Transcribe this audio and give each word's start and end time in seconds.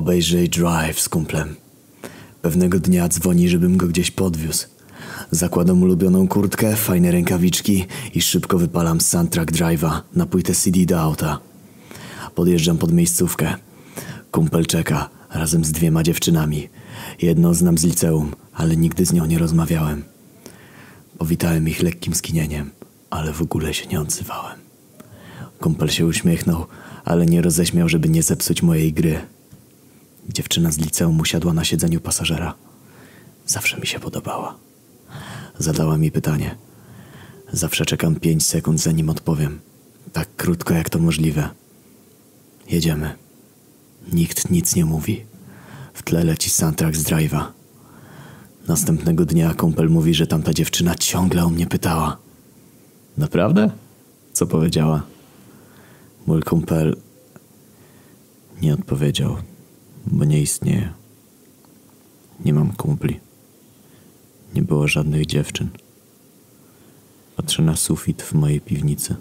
Obejrzyj 0.00 0.48
Drive 0.48 1.00
z 1.00 1.08
kumplem. 1.08 1.56
Pewnego 2.42 2.78
dnia 2.78 3.08
dzwoni, 3.08 3.48
żebym 3.48 3.76
go 3.76 3.86
gdzieś 3.86 4.10
podwiózł. 4.10 4.66
Zakładam 5.30 5.82
ulubioną 5.82 6.28
kurtkę, 6.28 6.76
fajne 6.76 7.10
rękawiczki 7.10 7.86
i 8.14 8.22
szybko 8.22 8.58
wypalam 8.58 9.00
soundtrack 9.00 9.52
Drive'a 9.52 10.00
na 10.14 10.26
płytę 10.26 10.54
CD 10.54 10.86
do 10.86 11.00
auta. 11.00 11.38
Podjeżdżam 12.34 12.78
pod 12.78 12.92
miejscówkę. 12.92 13.54
Kumpel 14.30 14.66
czeka 14.66 15.08
razem 15.30 15.64
z 15.64 15.72
dwiema 15.72 16.02
dziewczynami. 16.02 16.68
Jedną 17.22 17.54
znam 17.54 17.78
z 17.78 17.84
liceum, 17.84 18.34
ale 18.54 18.76
nigdy 18.76 19.06
z 19.06 19.12
nią 19.12 19.26
nie 19.26 19.38
rozmawiałem. 19.38 20.04
Powitałem 21.18 21.68
ich 21.68 21.82
lekkim 21.82 22.14
skinieniem, 22.14 22.70
ale 23.10 23.32
w 23.32 23.42
ogóle 23.42 23.74
się 23.74 23.86
nie 23.86 24.00
odzywałem. 24.00 24.58
Kumpel 25.60 25.88
się 25.88 26.06
uśmiechnął, 26.06 26.66
ale 27.04 27.26
nie 27.26 27.42
roześmiał, 27.42 27.88
żeby 27.88 28.08
nie 28.08 28.22
zepsuć 28.22 28.62
mojej 28.62 28.92
gry. 28.92 29.20
Dziewczyna 30.32 30.72
z 30.72 30.78
liceum 30.78 31.20
usiadła 31.20 31.52
na 31.52 31.64
siedzeniu 31.64 32.00
pasażera. 32.00 32.54
Zawsze 33.46 33.80
mi 33.80 33.86
się 33.86 34.00
podobała. 34.00 34.54
Zadała 35.58 35.98
mi 35.98 36.10
pytanie. 36.10 36.56
Zawsze 37.52 37.86
czekam 37.86 38.14
pięć 38.14 38.46
sekund, 38.46 38.80
zanim 38.80 39.10
odpowiem. 39.10 39.60
Tak 40.12 40.28
krótko, 40.36 40.74
jak 40.74 40.90
to 40.90 40.98
możliwe. 40.98 41.48
Jedziemy. 42.68 43.14
Nikt 44.12 44.50
nic 44.50 44.76
nie 44.76 44.84
mówi. 44.84 45.24
W 45.94 46.02
tle 46.02 46.24
leci 46.24 46.50
soundtrack 46.50 46.96
z 46.96 47.04
drive'a. 47.04 47.44
Następnego 48.68 49.24
dnia 49.24 49.54
kumpel 49.54 49.90
mówi, 49.90 50.14
że 50.14 50.26
tamta 50.26 50.52
dziewczyna 50.52 50.94
ciągle 50.94 51.44
o 51.44 51.50
mnie 51.50 51.66
pytała. 51.66 52.16
Naprawdę? 53.18 53.70
Co 54.32 54.46
powiedziała? 54.46 55.02
Mój 56.26 56.42
kumpel 56.42 56.96
nie 58.62 58.74
odpowiedział, 58.74 59.36
bo 60.06 60.24
nie 60.24 60.42
istnieje. 60.42 60.92
Nie 62.44 62.54
mam 62.54 62.72
kumpli. 62.72 63.20
Nie 64.54 64.62
było 64.62 64.88
żadnych 64.88 65.26
dziewczyn. 65.26 65.68
Patrzę 67.36 67.62
na 67.62 67.76
sufit 67.76 68.22
w 68.22 68.34
mojej 68.34 68.60
piwnicy. 68.60 69.16